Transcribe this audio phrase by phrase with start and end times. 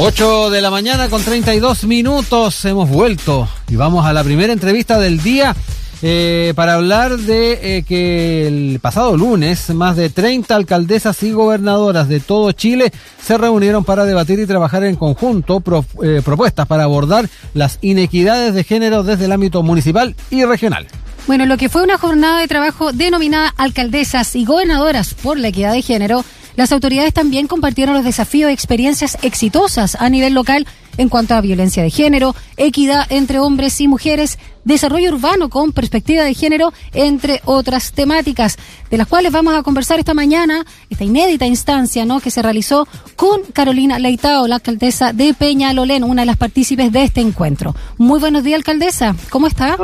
[0.00, 4.96] 8 de la mañana con 32 minutos hemos vuelto y vamos a la primera entrevista
[4.96, 5.56] del día
[6.02, 12.08] eh, para hablar de eh, que el pasado lunes más de 30 alcaldesas y gobernadoras
[12.08, 15.60] de todo Chile se reunieron para debatir y trabajar en conjunto
[16.04, 20.86] eh, propuestas para abordar las inequidades de género desde el ámbito municipal y regional.
[21.26, 25.72] Bueno, lo que fue una jornada de trabajo denominada Alcaldesas y Gobernadoras por la Equidad
[25.72, 26.24] de Género
[26.58, 31.40] las autoridades también compartieron los desafíos y experiencias exitosas a nivel local en cuanto a
[31.40, 37.42] violencia de género, equidad entre hombres y mujeres, desarrollo urbano con perspectiva de género, entre
[37.44, 38.58] otras temáticas,
[38.90, 42.18] de las cuales vamos a conversar esta mañana, esta inédita instancia ¿no?
[42.18, 47.04] que se realizó con Carolina Leitao, la alcaldesa de Peñalolén, una de las partícipes de
[47.04, 47.76] este encuentro.
[47.98, 49.14] Muy buenos días, alcaldesa.
[49.30, 49.78] ¿Cómo está?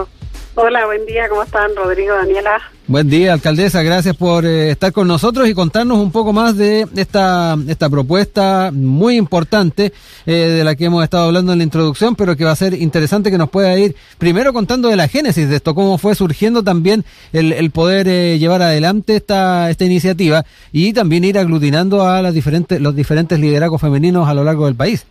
[0.56, 1.28] Hola, buen día.
[1.28, 2.62] ¿Cómo están, Rodrigo, Daniela?
[2.86, 3.82] Buen día, alcaldesa.
[3.82, 8.70] Gracias por eh, estar con nosotros y contarnos un poco más de esta, esta propuesta
[8.72, 9.92] muy importante
[10.26, 12.74] eh, de la que hemos estado hablando en la introducción, pero que va a ser
[12.74, 16.62] interesante que nos pueda ir primero contando de la génesis de esto, cómo fue surgiendo
[16.62, 22.32] también el, poder eh, llevar adelante esta, esta iniciativa y también ir aglutinando a las
[22.32, 25.04] diferentes, los diferentes liderazgos femeninos a lo largo del país.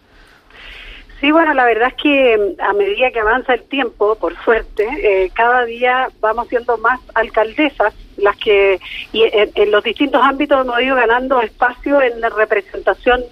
[1.23, 4.85] Sí, bueno, la verdad es que mm, a medida que avanza el tiempo, por suerte,
[5.02, 8.77] eh, cada día vamos siendo más alcaldesas las que
[9.13, 13.23] y en, los distintos ámbitos hemos ido ganando espacio en la representación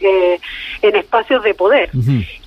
[0.00, 0.40] eh,
[0.82, 1.90] en espacios de poder.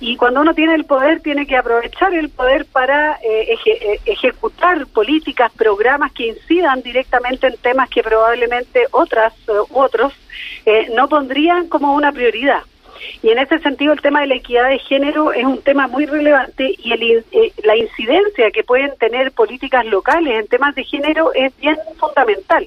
[0.00, 3.56] Y cuando uno tiene el poder, tiene que aprovechar el poder para eh,
[4.04, 10.12] ejecutar políticas, programas que incidan directamente en temas que probablemente otras u otros
[10.94, 12.62] no pondrían como una prioridad.
[13.22, 16.06] Y en ese sentido el tema de la equidad de género es un tema muy
[16.06, 21.32] relevante y el, eh, la incidencia que pueden tener políticas locales en temas de género
[21.34, 22.66] es bien fundamental.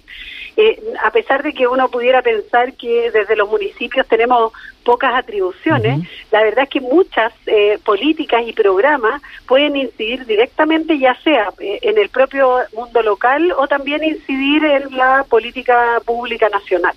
[0.55, 6.07] Eh, a pesar de que uno pudiera pensar que desde los municipios tenemos pocas atribuciones,
[6.31, 11.97] la verdad es que muchas eh, políticas y programas pueden incidir directamente ya sea en
[11.97, 16.95] el propio mundo local o también incidir en la política pública nacional.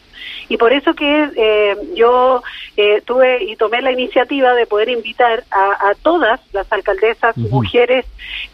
[0.48, 2.42] Y por eso que eh, yo
[2.76, 8.04] eh, tuve y tomé la iniciativa de poder invitar a, todas las alcaldesas mujeres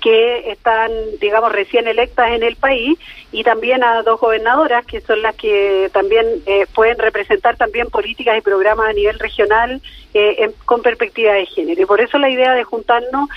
[0.00, 0.90] que están,
[1.20, 2.98] digamos, recién electas en el país
[3.30, 8.38] y también a dos gobernadoras que son las que también eh, pueden representar también políticas
[8.38, 9.80] y programas a nivel regional
[10.66, 11.80] con perspectiva de género.
[11.80, 13.30] Y por eso la idea de juntarnos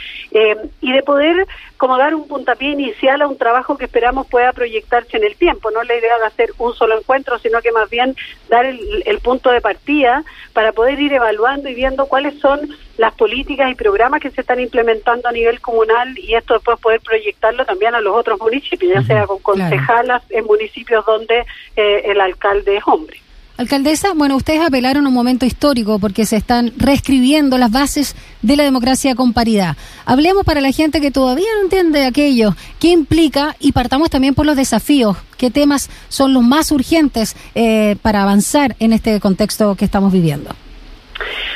[0.81, 1.47] y de poder
[1.77, 5.71] como dar un puntapié inicial a un trabajo que esperamos pueda proyectarse en el tiempo.
[5.71, 8.15] No la idea de hacer un solo encuentro, sino que más bien
[8.49, 10.23] dar el, punto de partida
[10.53, 12.59] para poder ir evaluando y viendo cuáles son
[12.97, 17.01] las políticas y programas que se están implementando a nivel comunal y esto después poder
[17.01, 22.21] proyectarlo también a los otros municipios, ya sea con concejalas en municipios donde eh, el
[22.21, 23.24] alcalde es hombre.
[23.57, 28.57] Alcaldesa, bueno, ustedes apelaron a un momento histórico porque se están reescribiendo las bases de
[28.57, 29.77] la democracia con paridad.
[30.05, 34.45] Hablemos para la gente que todavía no entiende aquello, qué implica y partamos también por
[34.45, 39.85] los desafíos, qué temas son los más urgentes eh, para avanzar en este contexto que
[39.85, 40.49] estamos viviendo.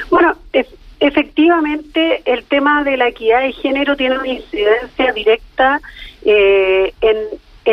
[0.10, 0.38] Bueno,
[1.02, 5.82] efectivamente el tema de la equidad de género tiene una incidencia directa
[6.24, 7.18] eh, en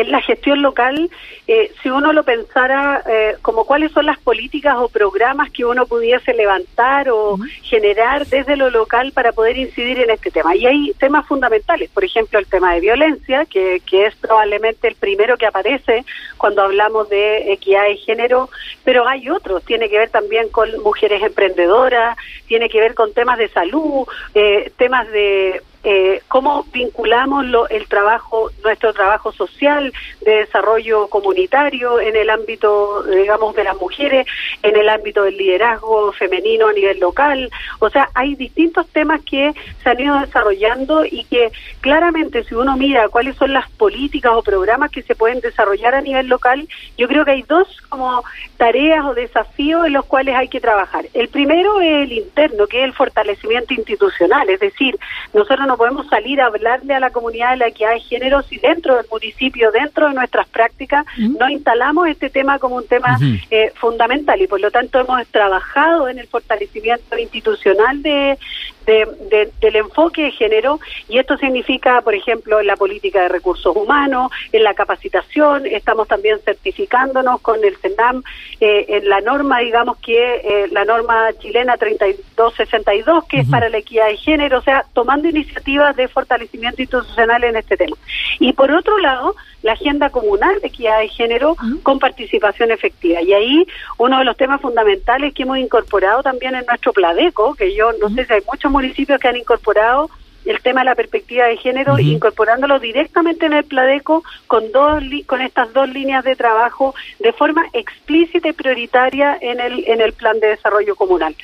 [0.01, 1.09] en la gestión local,
[1.47, 5.87] eh, si uno lo pensara eh, como cuáles son las políticas o programas que uno
[5.87, 10.55] pudiese levantar o generar desde lo local para poder incidir en este tema.
[10.55, 14.95] Y hay temas fundamentales, por ejemplo, el tema de violencia, que, que es probablemente el
[14.95, 16.05] primero que aparece
[16.37, 18.49] cuando hablamos de equidad de género,
[18.83, 23.39] pero hay otros, tiene que ver también con mujeres emprendedoras, tiene que ver con temas
[23.39, 24.05] de salud,
[24.35, 32.15] eh, temas de eh, cómo vinculamos el trabajo, nuestro trabajo social de desarrollo comunitario en
[32.15, 34.25] el ámbito, digamos, de las mujeres,
[34.63, 37.49] en el ámbito del liderazgo femenino a nivel local.
[37.79, 41.51] O sea, hay distintos temas que se han ido desarrollando y que
[41.81, 46.01] claramente si uno mira cuáles son las políticas o programas que se pueden desarrollar a
[46.01, 46.67] nivel local,
[46.97, 48.23] yo creo que hay dos como
[48.57, 51.05] tareas o desafíos en los cuales hay que trabajar.
[51.13, 54.97] El primero es el interno, que es el fortalecimiento institucional, es decir,
[55.33, 58.57] nosotros no podemos salir a hablarle a la comunidad de la equidad de género si
[58.57, 63.17] dentro del municipio, dentro de nuestras prácticas, no instalamos este tema como un tema
[63.51, 68.39] eh, fundamental y por lo tanto hemos trabajado en el fortalecimiento institucional de,
[68.87, 70.79] del enfoque de género
[71.09, 76.07] y esto significa, por ejemplo, en la política de recursos humanos, en la capacitación, estamos
[76.07, 78.23] también certificándonos con el CENAM
[78.59, 83.79] eh, en la norma, digamos que eh, la norma chilena 3262, que es para la
[83.79, 87.95] equidad de género, o sea, tomando iniciativas iniciativas de fortalecimiento institucional en este tema.
[88.39, 93.21] Y por otro lado, la agenda comunal de equidad de género con participación efectiva.
[93.21, 93.67] Y ahí
[93.97, 98.09] uno de los temas fundamentales que hemos incorporado también en nuestro Pladeco, que yo no
[98.09, 100.09] sé si hay muchos municipios que han incorporado
[100.45, 105.41] el tema de la perspectiva de género, incorporándolo directamente en el Pladeco con dos con
[105.41, 110.39] estas dos líneas de trabajo de forma explícita y prioritaria en el en el plan
[110.39, 111.35] de desarrollo comunal.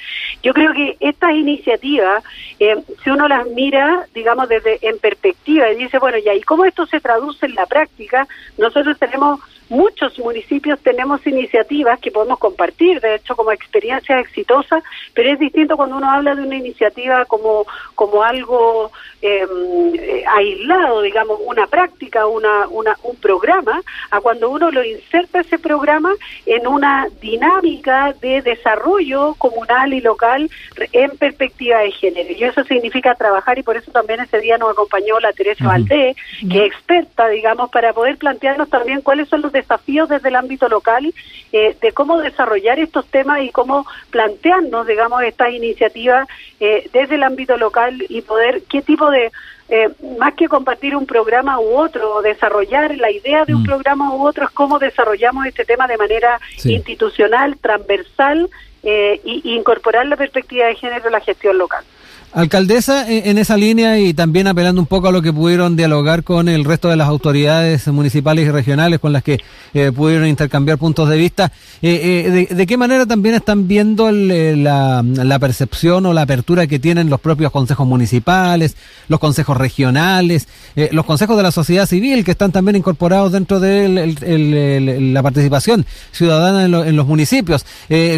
[0.41, 2.23] Yo creo que estas iniciativas,
[2.59, 6.63] eh, si uno las mira, digamos desde en perspectiva y dice bueno ya y cómo
[6.63, 8.27] esto se traduce en la práctica,
[8.57, 14.83] nosotros tenemos muchos municipios tenemos iniciativas que podemos compartir, de hecho, como experiencias exitosas,
[15.13, 17.65] pero es distinto cuando uno habla de una iniciativa como,
[17.95, 23.81] como algo em, eh, aislado, digamos, una práctica, una, una, un programa,
[24.11, 26.13] a cuando uno lo inserta ese programa
[26.45, 30.49] en una dinámica de desarrollo comunal y local
[30.91, 32.29] en perspectiva de género.
[32.37, 36.17] Y eso significa trabajar, y por eso también ese día nos acompañó la Teresa Valdés,
[36.49, 40.67] que es experta, digamos, para poder plantearnos también cuáles son los desafíos desde el ámbito
[40.67, 41.13] local
[41.53, 46.27] eh, de cómo desarrollar estos temas y cómo plantearnos, digamos, estas iniciativas
[46.59, 49.31] eh, desde el ámbito local y poder, qué tipo de,
[49.69, 53.67] eh, más que compartir un programa u otro, desarrollar la idea de un mm.
[53.67, 58.49] programa u otro, es cómo desarrollamos este tema de manera institucional, transversal
[58.85, 61.85] e incorporar la perspectiva de género en la gestión local.
[62.33, 66.49] Alcaldesa, en esa línea y también apelando un poco a lo que pudieron dialogar con
[66.49, 69.39] el resto de las autoridades municipales y regionales con las que
[69.75, 71.51] eh, pudieron intercambiar puntos de vista,
[71.83, 76.79] eh, eh, de, qué manera también están viendo la, la, percepción o la apertura que
[76.79, 78.77] tienen los propios consejos municipales,
[79.09, 80.47] los consejos regionales,
[80.91, 86.65] los consejos de la sociedad civil que están también incorporados dentro de la participación ciudadana
[86.65, 87.63] en, en los municipios?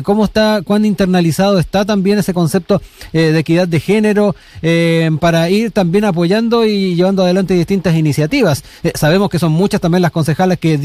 [0.03, 4.04] ¿Cómo está, cuán internalizado está también ese concepto de equidad de género?
[4.61, 8.63] Eh, para ir también apoyando y llevando adelante distintas iniciativas.
[8.83, 10.75] Eh, sabemos que son muchas también las concejalas que,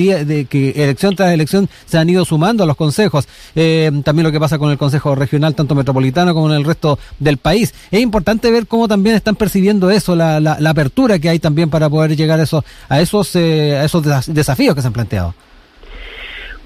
[0.77, 3.27] elección tras elección se han ido sumando a los consejos.
[3.55, 6.99] Eh, también lo que pasa con el Consejo Regional, tanto metropolitano como en el resto
[7.19, 7.75] del país.
[7.91, 11.91] Es importante ver cómo también están percibiendo eso, la, la, apertura que hay también para
[11.91, 15.35] poder llegar a, eso, a esos, a esos desafíos que se han planteado.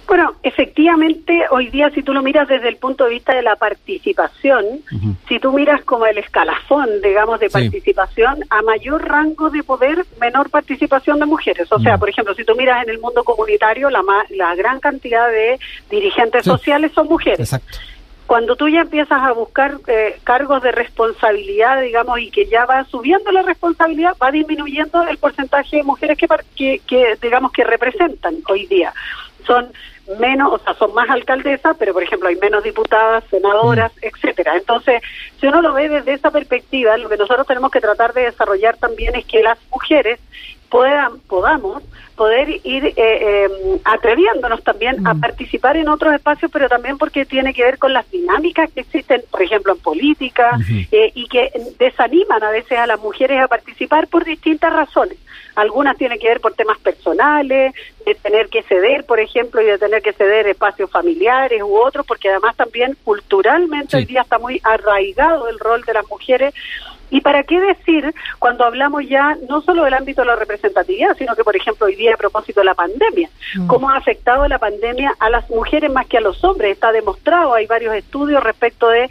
[0.07, 3.57] Bueno, efectivamente, hoy día si tú lo miras desde el punto de vista de la
[3.57, 4.65] participación,
[5.29, 10.51] si tú miras como el escalafón, digamos, de participación, a mayor rango de poder, menor
[10.51, 11.71] participación de mujeres.
[11.73, 15.29] O sea, por ejemplo, si tú miras en el mundo comunitario, la, la gran cantidad
[15.29, 15.59] de
[15.91, 17.55] dirigentes sociales son mujeres.
[18.27, 22.85] Cuando tú ya empiezas a buscar eh, cargos de responsabilidad, digamos, y que ya va
[22.85, 26.27] subiendo la responsabilidad, va disminuyendo el porcentaje de mujeres que,
[26.57, 28.93] que, que digamos, que representan hoy día.
[29.47, 29.71] Son
[30.19, 34.07] menos, o sea, son más alcaldesas, pero por ejemplo hay menos diputadas, senadoras, mm.
[34.07, 34.57] etcétera.
[34.57, 35.03] Entonces,
[35.41, 38.77] si uno lo ve desde esa perspectiva, lo que nosotros tenemos que tratar de desarrollar
[38.77, 40.21] también es que las mujeres
[40.75, 41.85] puedan, podamos
[42.17, 43.49] poder ir eh, eh,
[43.85, 45.21] atreviéndonos también a mm.
[45.21, 49.23] participar en otros espacios, pero también porque tiene que ver con las dinámicas que existen,
[49.31, 50.59] por ejemplo, en política,
[50.91, 55.17] eh, y que desaniman a veces a las mujeres a participar por distintas razones.
[55.55, 57.73] Algunas tienen que ver por temas personales,
[58.05, 62.05] de tener que ceder, por ejemplo, y de tener que ceder espacios familiares u otros,
[62.05, 66.53] porque además también culturalmente hoy día está muy arraigado el rol de las mujeres
[67.15, 71.37] ¿Y para qué decir cuando hablamos ya no solo del ámbito de la representatividad, sino
[71.37, 73.69] que, por ejemplo, hoy día a propósito de la pandemia, mm.
[73.69, 76.73] cómo ha afectado la pandemia a las mujeres más que a los hombres?
[76.73, 79.09] Está demostrado, hay varios estudios respecto de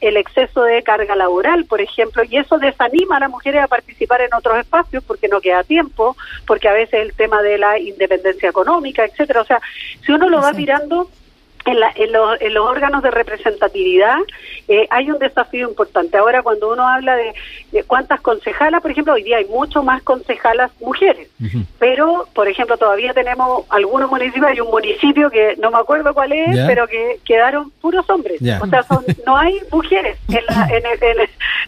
[0.00, 4.22] el, exceso de carga laboral, por ejemplo, y eso desanima a las mujeres a participar
[4.22, 8.48] en otros espacios porque no queda tiempo, porque a veces el tema de la independencia
[8.48, 9.42] económica, etcétera.
[9.42, 9.60] O sea,
[10.00, 11.10] si uno lo va mirando
[11.64, 14.18] en, los, órganos de representatividad
[14.68, 16.18] eh, hay un desafío importante.
[16.18, 17.34] Ahora, cuando uno habla de,
[17.86, 21.28] cuántas concejalas, por ejemplo, hoy día hay mucho más concejalas mujeres,
[21.78, 26.32] pero, por ejemplo, todavía tenemos algunos municipios, hay un municipio que no me acuerdo cuál
[26.32, 28.40] es, pero que quedaron puros hombres.
[28.60, 28.84] O sea,
[29.26, 30.18] no hay mujeres.
[30.28, 30.44] En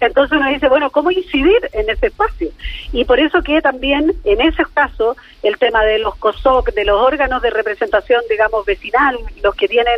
[0.00, 2.48] entonces uno dice, bueno, ¿cómo incidir en ese espacio?
[2.92, 7.00] Y por eso que también, en ese caso, el tema de los COSOC, de los
[7.00, 9.89] órganos de representación, digamos, vecinal, los que tienen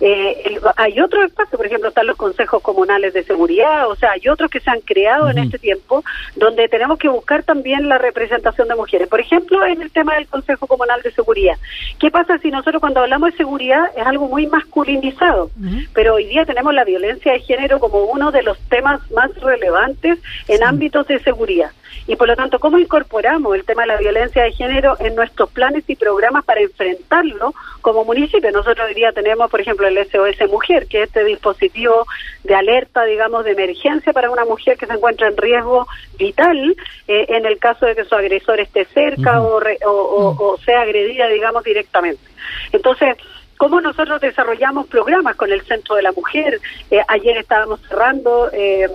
[0.00, 4.28] eh, hay otros espacios, por ejemplo, están los consejos comunales de seguridad, o sea, hay
[4.28, 8.68] otros que se han creado en este tiempo donde tenemos que buscar también la representación
[8.68, 9.08] de mujeres.
[9.08, 11.56] Por ejemplo, en el tema del Consejo Comunal de Seguridad.
[11.98, 15.50] ¿Qué pasa si nosotros cuando hablamos de seguridad es algo muy masculinizado?
[15.94, 20.18] Pero hoy día tenemos la violencia de género como uno de los temas más relevantes
[20.48, 21.70] en ámbitos de seguridad.
[22.06, 25.50] Y por lo tanto, ¿cómo incorporamos el tema de la violencia de género en nuestros
[25.50, 28.50] planes y programas para enfrentarlo como municipio?
[28.52, 32.06] Nosotros hoy día tenemos por ejemplo, el SOS Mujer, que es este dispositivo
[32.44, 35.86] de alerta, digamos, de emergencia para una mujer que se encuentra en riesgo
[36.18, 36.76] vital
[37.08, 41.64] eh, en el caso de que su agresor esté cerca o, o, sea agredida, digamos,
[41.64, 42.22] directamente.
[42.72, 43.16] Entonces,
[43.56, 46.60] cómo nosotros desarrollamos programas con el Centro de la Mujer.
[46.90, 48.88] Eh, ayer estábamos cerrando eh,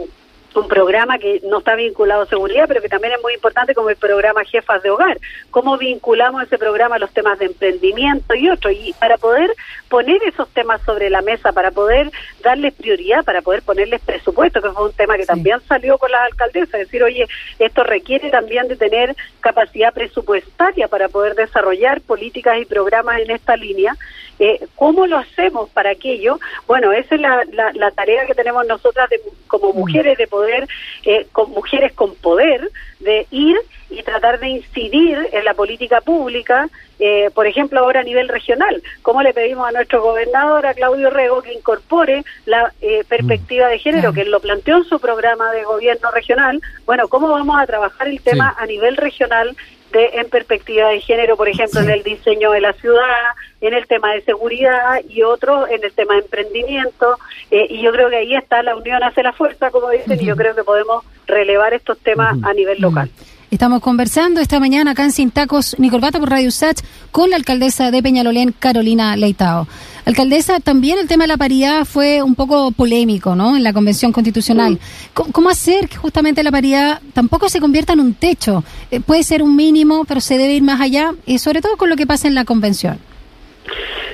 [0.56, 3.90] un programa que no está vinculado a seguridad, pero que también es muy importante como
[3.90, 5.18] el programa Jefas de Hogar.
[5.50, 8.74] ¿Cómo vinculamos ese programa a los temas de emprendimiento y otros?
[8.74, 9.52] Y para poder
[9.90, 12.12] poner esos temas sobre la mesa, para poder
[12.44, 16.22] darles prioridad, para poder ponerles presupuesto, que fue un tema que también salió con las
[16.22, 17.28] alcaldesas, decir, oye,
[17.60, 23.56] esto requiere también de tener capacidad presupuestaria para poder desarrollar políticas y programas en esta
[23.56, 23.96] línea.
[24.44, 26.40] Eh, ¿Cómo lo hacemos para aquello?
[26.66, 29.08] Bueno, esa es la, la, tarea que tenemos nosotras
[29.46, 29.78] como mm.
[29.78, 30.68] mujeres de poder
[31.06, 33.56] eh, con mujeres con poder, de ir
[33.92, 38.82] y tratar de incidir en la política pública, eh, por ejemplo, ahora a nivel regional.
[39.04, 43.78] ¿Cómo le pedimos a nuestro gobernador, a Claudio Rego, que incorpore la eh, perspectiva de
[43.78, 46.60] género, que él lo planteó en su programa de gobierno regional?
[46.88, 49.56] Bueno, ¿cómo vamos a trabajar el tema a nivel regional
[49.92, 53.88] de, en perspectiva de género, por ejemplo, en el diseño de la ciudad, en el
[53.88, 57.18] tema de seguridad y otro en el tema de emprendimiento.
[57.50, 60.26] Eh, y yo creo que ahí está la unión hace la fuerza, como dicen, y
[60.26, 63.10] yo creo que podemos relevar estos temas a nivel local.
[63.52, 66.78] Estamos conversando esta mañana acá en Sin Tacos ni Corbata por Radio Sach
[67.12, 69.68] con la alcaldesa de Peñalolén, Carolina Leitao.
[70.06, 73.58] Alcaldesa, también el tema de la paridad fue un poco polémico, ¿no?
[73.58, 74.80] En la Convención Constitucional.
[75.14, 78.64] ¿Cómo, hacer que justamente la paridad tampoco se convierta en un techo?
[78.90, 81.90] Eh, puede ser un mínimo, pero se debe ir más allá, y sobre todo con
[81.90, 83.00] lo que pasa en la Convención.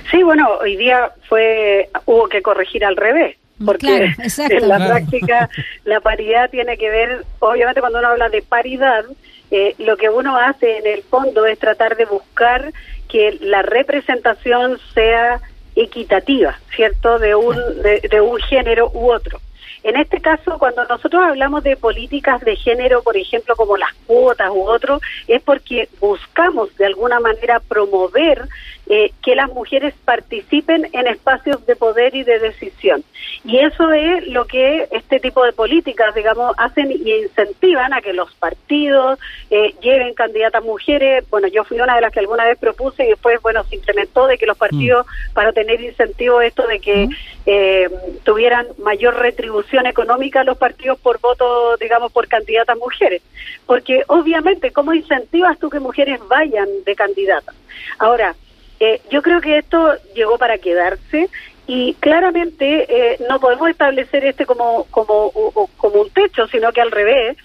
[0.10, 4.14] Sí, bueno, hoy día fue hubo que corregir al revés porque
[4.50, 5.50] en la práctica
[5.84, 9.04] la paridad tiene que ver, obviamente cuando uno habla de paridad,
[9.52, 12.74] eh, lo que uno hace en el fondo es tratar de buscar
[13.08, 15.40] que la representación sea
[15.76, 17.20] equitativa, ¿cierto?
[17.20, 19.40] De un, de un género u otro.
[19.84, 24.50] En este caso, cuando nosotros hablamos de políticas de género, por ejemplo, como las cuotas
[24.50, 28.48] u otro, es porque buscamos de alguna manera promover
[28.90, 33.04] eh, que las mujeres participen en espacios de poder y de decisión.
[33.44, 38.14] Y eso es lo que este tipo de políticas, digamos, hacen y incentivan a que
[38.14, 39.20] los partidos
[39.50, 41.26] eh, lleven candidatas mujeres.
[41.30, 44.26] Bueno, yo fui una de las que alguna vez propuse y después, bueno, se implementó
[44.26, 45.34] de que los partidos, mm.
[45.34, 47.12] para tener incentivo esto de que mm.
[47.46, 47.90] eh,
[48.24, 53.22] tuvieran mayor retribución económica a los partidos por voto, digamos, por candidatas mujeres.
[53.66, 57.56] Porque obviamente, ¿cómo incentivas tú que mujeres vayan de candidatas?
[58.00, 58.36] Ahora,
[58.80, 61.30] eh, yo creo que esto llegó para quedarse
[61.66, 65.32] y claramente eh, no podemos establecer este como, como,
[65.78, 67.38] como un techo, sino que al revés.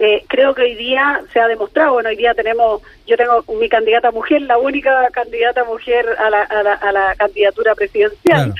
[0.00, 3.68] Eh, creo que hoy día se ha demostrado, bueno, hoy día tenemos, yo tengo mi
[3.68, 8.54] candidata mujer, la única candidata mujer a la, a la, candidatura presidencial.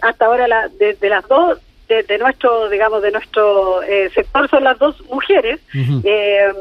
[0.00, 1.58] hasta ahora, la, desde las dos
[2.02, 5.60] de, nuestro, digamos, de nuestro eh, sector son las dos mujeres.
[6.04, 6.52] Eh,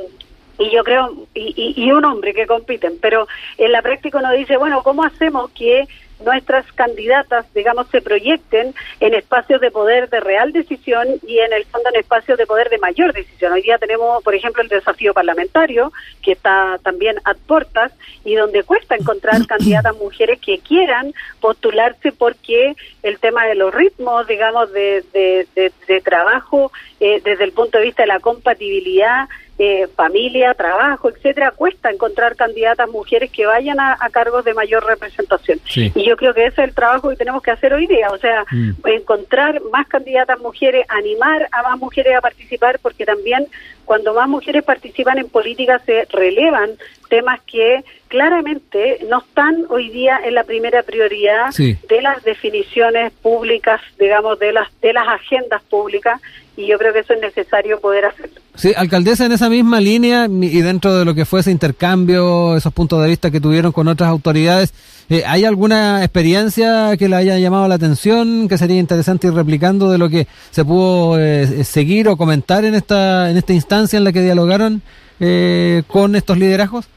[0.59, 4.57] y yo creo, y, y, un hombre que compiten, pero en la práctica uno dice,
[4.57, 5.87] bueno, ¿cómo hacemos que
[6.23, 11.65] nuestras candidatas, digamos, se proyecten en espacios de poder de real decisión y en el
[11.65, 13.53] fondo en espacios de poder de mayor decisión.
[13.53, 17.91] Hoy día tenemos, por ejemplo, el desafío parlamentario, que está también a puertas
[18.23, 24.27] y donde cuesta encontrar candidatas mujeres que quieran postularse porque el tema de los ritmos,
[24.27, 29.27] digamos, de, de, trabajo, eh, desde el punto de vista de la compatibilidad,
[29.59, 35.59] eh, familia, trabajo, etcétera, cuesta encontrar candidatas mujeres que vayan a, cargos de mayor representación.
[35.75, 38.17] Y yo creo que ese es el trabajo que tenemos que hacer hoy día, o
[38.17, 38.87] sea, mm.
[38.87, 43.47] encontrar más candidatas mujeres, animar a más mujeres a participar, porque también
[43.85, 46.71] cuando más mujeres participan en política se relevan
[47.09, 53.81] temas que claramente no están hoy día en la primera prioridad de las definiciones públicas,
[53.99, 56.21] digamos, de las de las agendas públicas
[56.61, 58.39] y yo creo que eso es necesario poder hacerlo.
[58.55, 62.71] Sí, alcaldesa, en esa misma línea y dentro de lo que fue ese intercambio, esos
[62.73, 64.73] puntos de vista que tuvieron con otras autoridades,
[65.09, 69.89] eh, ¿hay alguna experiencia que le haya llamado la atención que sería interesante ir replicando
[69.89, 74.03] de lo que se pudo eh, seguir o comentar en esta, en esta instancia en
[74.03, 74.81] la que dialogaron
[75.19, 76.87] eh, con estos liderazgos?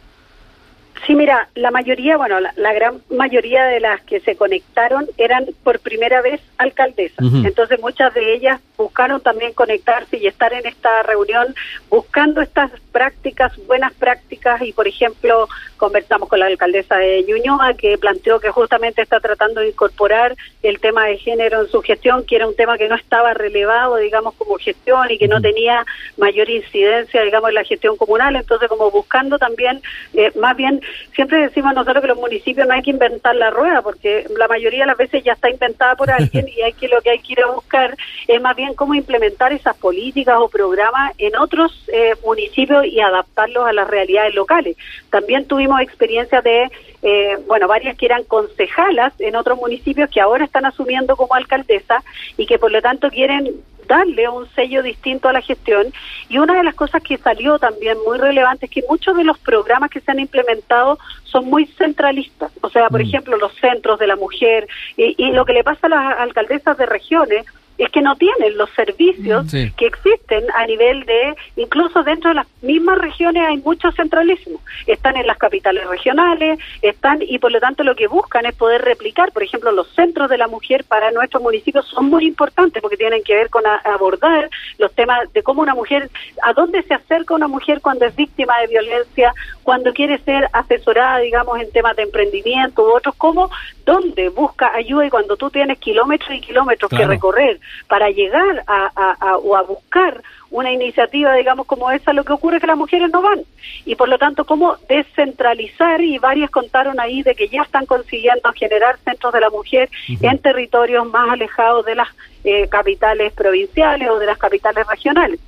[1.07, 5.81] Sí, mira, la mayoría, bueno, la, gran mayoría de las que se conectaron eran por
[5.81, 7.19] primera vez alcaldesas.
[7.45, 11.55] Entonces muchas de ellas buscaron también conectarse y estar en esta reunión
[11.91, 17.99] buscando estas prácticas, buenas prácticas y, por ejemplo, conversamos con la alcaldesa de Ñuñoa que
[17.99, 22.37] planteó que justamente está tratando de incorporar el tema de género en su gestión, que
[22.37, 25.85] era un tema que no estaba relevado, digamos, como gestión y que no tenía
[26.19, 28.37] mayor incidencia, digamos, en la gestión comunal.
[28.37, 29.83] Entonces, como buscando también,
[30.13, 30.81] eh, más bien
[31.17, 34.85] siempre decimos nosotros que los municipios no hay que inventar la rueda, porque la mayoría
[34.85, 37.33] de las veces ya está inventada por alguien y hay que lo que hay que
[37.33, 37.97] ir a buscar
[38.29, 43.67] es más bien cómo implementar esas políticas o programas en otros eh, municipios y adaptarlos
[43.67, 44.77] a las realidades locales.
[45.11, 46.71] También tuvimos experiencias de
[47.03, 52.03] eh, bueno, varias que eran concejalas en otros municipios que ahora están asumiendo como alcaldesa
[52.39, 55.93] y que por lo tanto quieren darle un sello distinto a la gestión.
[56.31, 59.39] Y una de las cosas que salió también muy relevante es que muchos de los
[59.39, 62.53] programas que se han implementado son muy centralistas.
[62.63, 63.07] O sea, por mm.
[63.07, 66.79] ejemplo, los centros de la mujer y, y lo que le pasa a las alcaldesas
[66.79, 67.45] de regiones
[67.79, 72.47] es que no tienen los servicios que existen a nivel de, incluso dentro de las
[72.63, 74.61] mismas regiones hay mucho centralismo.
[74.87, 78.83] Están en las capitales regionales, están y por lo tanto lo que buscan es poder
[78.83, 82.97] replicar, por ejemplo, los centros de la mujer para nuestros municipios son muy importantes porque
[82.97, 86.11] tienen que ver con abordar los temas de cómo una mujer,
[86.43, 91.19] a dónde se acerca una mujer cuando es víctima de violencia, cuando quiere ser asesorada,
[91.19, 93.51] digamos, en temas de emprendimiento u otros, cómo,
[93.85, 99.37] dónde busca ayuda y cuando tú tienes kilómetros y kilómetros que recorrer para llegar a,
[99.39, 103.11] o a buscar una iniciativa, digamos, como esa, lo que ocurre es que las mujeres
[103.11, 103.41] no van.
[103.85, 108.53] Y por lo tanto, cómo descentralizar, y varias contaron ahí de que ya están consiguiendo
[108.53, 112.09] generar centros de la mujer en territorios más alejados de las
[112.45, 115.41] eh, capitales provinciales o de las capitales regionales.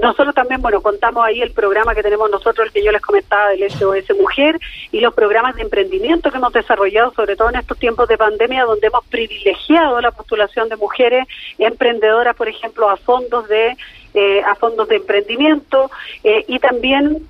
[0.00, 3.50] Nosotros también, bueno, contamos ahí el programa que tenemos nosotros, el que yo les comentaba
[3.50, 4.58] del SOS Mujer,
[4.92, 8.64] y los programas de emprendimiento que hemos desarrollado, sobre todo en estos tiempos de pandemia,
[8.64, 11.26] donde hemos privilegiado la postulación de mujeres
[11.58, 13.76] emprendedoras, por ejemplo, a fondos de
[14.14, 15.90] eh, a fondos de emprendimiento
[16.24, 17.26] eh, y también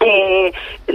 [0.00, 0.52] eh,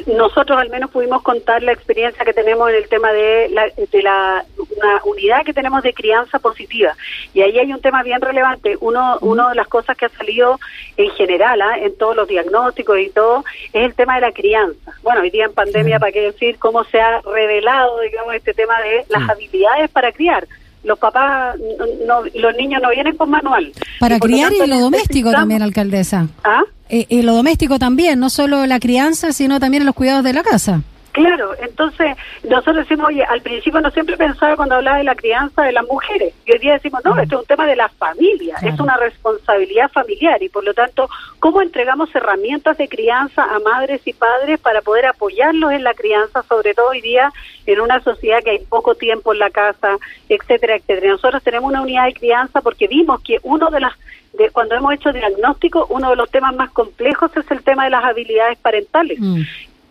[0.07, 4.01] nosotros al menos pudimos contar la experiencia que tenemos en el tema de la, de
[4.01, 6.95] la una unidad que tenemos de crianza positiva
[7.33, 10.59] y ahí hay un tema bien relevante uno una de las cosas que ha salido
[10.97, 11.77] en general ¿ah?
[11.77, 15.45] en todos los diagnósticos y todo es el tema de la crianza bueno hoy día
[15.45, 19.89] en pandemia para qué decir cómo se ha revelado digamos este tema de las habilidades
[19.91, 20.47] para criar
[20.83, 21.57] los papás,
[22.05, 23.71] no, los niños no vienen con manual.
[23.99, 26.27] Para criar y lo doméstico también, alcaldesa.
[26.43, 26.61] ¿Ah?
[26.89, 30.43] Eh, y lo doméstico también, no solo la crianza, sino también los cuidados de la
[30.43, 30.83] casa.
[31.15, 35.63] Claro, entonces nosotros decimos, oye, al principio no siempre pensaba cuando hablaba de la crianza
[35.63, 38.57] de las mujeres, y hoy día decimos, no, esto es un tema de la familia,
[38.61, 41.07] es una responsabilidad familiar, y por lo tanto,
[41.39, 46.43] ¿cómo entregamos herramientas de crianza a madres y padres para poder apoyarlos en la crianza,
[46.43, 47.31] sobre todo hoy día
[47.65, 49.95] en una sociedad que hay poco tiempo en la casa,
[50.27, 51.13] etcétera, etcétera?
[51.13, 53.93] Nosotros tenemos una unidad de crianza porque vimos que uno de las
[54.33, 57.91] de, cuando hemos hecho diagnóstico, uno de los temas más complejos es el tema de
[57.91, 59.17] las habilidades parentales.
[59.17, 59.43] Mm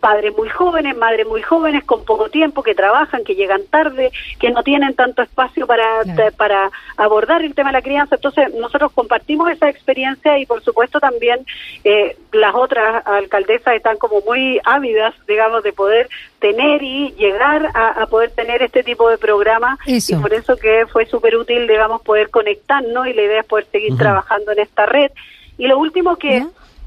[0.05, 4.51] padres muy jóvenes, madres muy jóvenes, con poco tiempo, que trabajan, que llegan tarde, que
[4.51, 6.03] no tienen tanto espacio para,
[6.37, 8.13] para abordar el tema de la crianza.
[8.13, 11.39] Entonces, nosotros compartimos esa experiencia y, por supuesto, también
[11.83, 18.05] eh, las otras alcaldesas están como muy ávidas, digamos, de poder tener y llegar a,
[18.05, 19.79] poder tener este tipo de programa.
[19.87, 23.65] Y por eso que fue súper útil, digamos, poder conectarnos y la idea es poder
[23.71, 25.09] seguir trabajando en esta red.
[25.57, 26.45] Y lo último que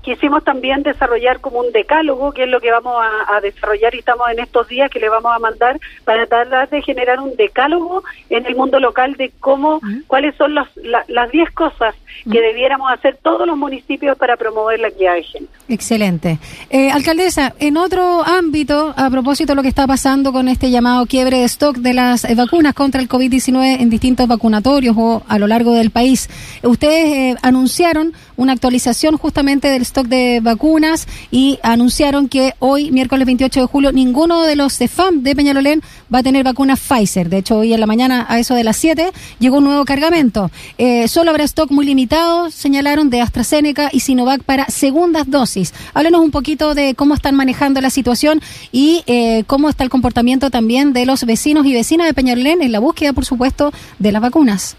[0.09, 2.95] quisimos también desarrollar como un decálogo, que es lo que vamos
[3.29, 6.81] a, desarrollar y estamos en estos días que le vamos a mandar para tratar de
[6.81, 11.95] generar un decálogo en el mundo local de cómo, cuáles son las 10 cosas
[12.31, 15.53] que debiéramos hacer todos los municipios para promover la equidad de género.
[15.69, 16.39] Excelente.
[16.71, 21.05] Eh, alcaldesa, en otro ámbito, a propósito de lo que está pasando con este llamado
[21.07, 25.39] quiebre de stock de las eh, vacunas contra el COVID-19 en distintos vacunatorios o a
[25.39, 26.29] lo largo del país,
[26.63, 33.27] ustedes eh, anunciaron una actualización justamente del stock de vacunas y anunciaron que hoy, miércoles
[33.27, 37.29] 28 de julio, ninguno de los de FAM de Peñalolén va a tener vacuna Pfizer.
[37.29, 40.51] De hecho, hoy en la mañana, a eso de las 7, llegó un nuevo cargamento.
[40.79, 45.75] Eh, solo habrá stock muy limitado, señalaron, de AstraZeneca y Sinovac para segundas dosis.
[45.93, 50.51] Háblenos un poquito de cómo están manejando la situación y eh, cómo está el comportamiento
[50.51, 54.23] también de los vecinos y vecinas de Peñalolén en la búsqueda, por supuesto, de las
[54.23, 54.77] vacunas.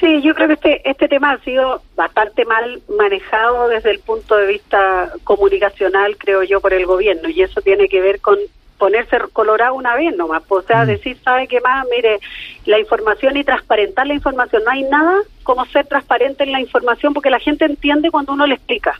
[0.00, 4.36] Sí, yo creo que este, este tema ha sido bastante mal manejado desde el punto
[4.36, 8.38] de vista comunicacional, creo yo, por el gobierno, y eso tiene que ver con
[8.78, 10.86] ponerse colorado una vez nomás, o sea, mm.
[10.86, 11.86] decir, ¿sabe qué más?
[11.90, 12.18] Mire,
[12.66, 17.14] la información y transparentar la información, no hay nada como ser transparente en la información
[17.14, 18.98] porque la gente entiende cuando uno le explica.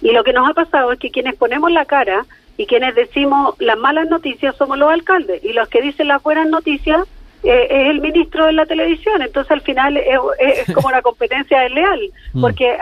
[0.00, 2.24] Y lo que nos ha pasado es que quienes ponemos la cara
[2.56, 6.48] y quienes decimos las malas noticias somos los alcaldes y los que dicen las buenas
[6.48, 7.06] noticias
[7.44, 12.00] eh, es el ministro de la televisión, entonces al final es, como una competencia desleal,
[12.32, 12.40] mm.
[12.40, 12.76] porque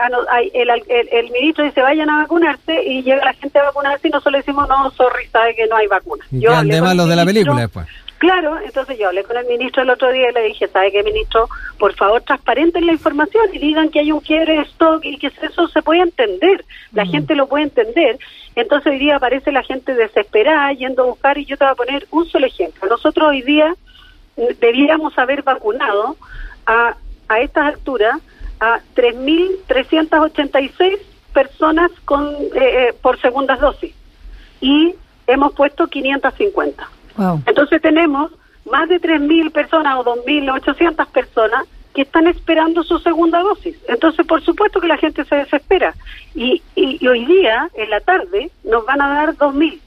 [0.53, 0.69] el,
[1.11, 4.67] el, ministro dice vayan a vacunarse y llega la gente a vacunarse y nosotros decimos
[4.67, 6.25] no, sorry, sabe que no hay vacuna.
[6.31, 7.87] Yo además los de la película después.
[8.17, 11.03] Claro, entonces yo hablé con el ministro el otro día y le dije, ¿sabe qué,
[11.03, 11.47] ministro?
[11.77, 15.27] Por favor, transparenten la información y digan que hay un quiebre de stock y que
[15.27, 18.17] eso se puede entender, la gente lo puede entender.
[18.55, 21.75] Entonces hoy día aparece la gente desesperada yendo a buscar y yo te voy a
[21.75, 22.89] poner un solo ejemplo.
[22.89, 23.75] Nosotros hoy día
[24.59, 26.17] debíamos haber vacunado
[26.65, 26.95] a,
[27.27, 28.19] a estas alturas
[28.59, 30.99] a 3.386
[31.33, 33.93] personas con eh, eh, por segundas dosis
[34.61, 34.95] y
[35.27, 36.89] hemos puesto 550.
[37.45, 38.31] Entonces tenemos
[38.69, 43.75] más de 3.000 personas o 2.800 personas que están esperando su segunda dosis.
[43.87, 45.95] Entonces, por supuesto que la gente se desespera.
[46.35, 49.79] Y, y, hoy día, en la tarde, nos van a dar 2.000.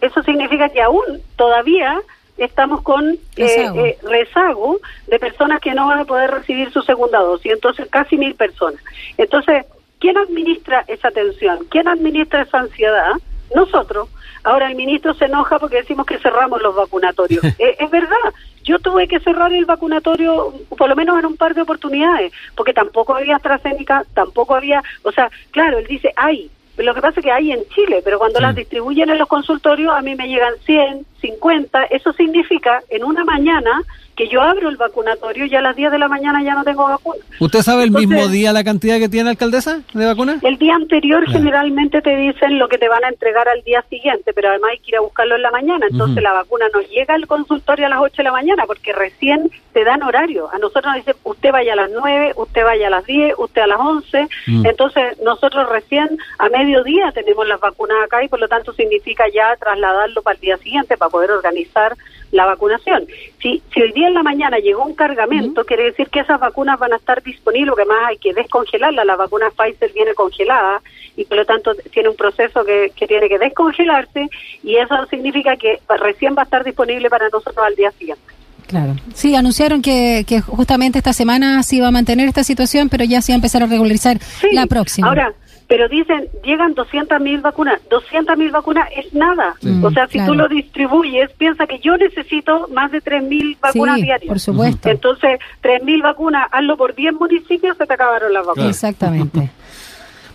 [0.00, 1.04] Eso significa que aún
[1.36, 2.00] todavía
[2.38, 4.78] estamos con eh, eh, rezago.
[5.06, 7.52] de personas que no van a poder recibir su segunda dosis.
[7.52, 8.80] Entonces, casi mil personas.
[9.16, 9.66] Entonces,
[9.98, 11.66] ¿quién administra esa tensión?
[11.70, 13.12] ¿Quién administra esa ansiedad?
[13.54, 14.08] Nosotros.
[14.42, 17.42] Ahora el ministro se enoja porque decimos que cerramos los vacunatorios.
[17.58, 18.16] Eh, es verdad,
[18.64, 22.74] yo tuve que cerrar el vacunatorio por lo menos en un par de oportunidades, porque
[22.74, 27.24] tampoco había AstraZeneca, tampoco había, o sea, claro, él dice, hay, lo que pasa es
[27.24, 30.54] que hay en Chile, pero cuando las distribuyen en los consultorios a mí me llegan
[30.64, 33.82] 100, 50, eso significa en una mañana
[34.16, 36.84] que yo abro el vacunatorio y a las 10 de la mañana ya no tengo
[36.84, 37.22] vacuna.
[37.38, 40.42] ¿Usted sabe el mismo día la cantidad que tiene alcaldesa de vacunas?
[40.42, 44.32] El día anterior generalmente te dicen lo que te van a entregar al día siguiente,
[44.32, 45.86] pero además hay que ir a buscarlo en la mañana.
[45.90, 49.50] Entonces la vacuna no llega al consultorio a las 8 de la mañana porque recién
[49.74, 50.48] te dan horario.
[50.50, 53.60] A nosotros nos dicen, usted vaya a las 9, usted vaya a las 10, usted
[53.60, 54.28] a las 11.
[54.46, 54.66] Mm.
[54.66, 59.54] Entonces nosotros recién a mediodía tenemos las vacunas acá y por lo tanto significa ya
[59.56, 61.94] trasladarlo para el día siguiente para poder organizar
[62.32, 63.06] la vacunación.
[63.40, 66.78] Si, si hoy día en la mañana llegó un cargamento, quiere decir que esas vacunas
[66.78, 70.80] van a estar disponibles, porque más hay que descongelarla, la vacuna Pfizer viene congelada
[71.16, 74.28] y por lo tanto tiene un proceso que, que tiene que descongelarse
[74.62, 78.22] y eso significa que recién va a estar disponible para nosotros al día siguiente.
[78.66, 78.96] Claro.
[79.14, 83.22] Sí, anunciaron que, que justamente esta semana se iba a mantener esta situación, pero ya
[83.22, 84.18] se iba a empezar a regularizar
[84.52, 85.06] la próxima.
[85.06, 85.32] Ahora,
[85.68, 87.80] pero dicen, llegan 200 mil vacunas.
[87.90, 89.54] 200 mil vacunas es nada.
[89.82, 93.96] o sea, si tú lo distribuyes, piensa que yo necesito más de 3 mil vacunas
[93.96, 94.28] diarias.
[94.28, 94.88] Por supuesto.
[94.88, 98.70] Entonces, 3 mil vacunas, hazlo por 10 municipios, se te acabaron las vacunas.
[98.70, 99.50] Exactamente.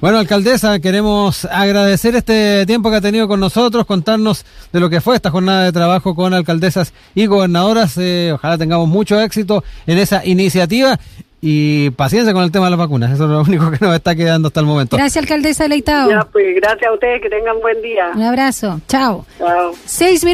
[0.01, 4.99] Bueno, alcaldesa, queremos agradecer este tiempo que ha tenido con nosotros, contarnos de lo que
[4.99, 7.99] fue esta jornada de trabajo con alcaldesas y gobernadoras.
[7.99, 10.97] Eh, ojalá tengamos mucho éxito en esa iniciativa
[11.41, 13.11] y paciencia con el tema de las vacunas.
[13.11, 14.95] Eso es lo único que nos está quedando hasta el momento.
[14.95, 16.09] Gracias, alcaldesa Leitao.
[16.09, 17.21] Ya, pues, gracias a ustedes.
[17.21, 18.11] Que tengan buen día.
[18.15, 18.79] Un abrazo.
[18.87, 19.25] Chao.
[19.39, 19.73] Chao.
[19.85, 20.29] Seis minutos.